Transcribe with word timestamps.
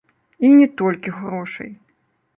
І 0.47 0.49
не 0.59 0.67
толькі 0.81 1.15
грошай. 1.21 1.71